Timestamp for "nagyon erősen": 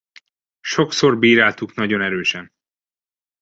1.75-2.53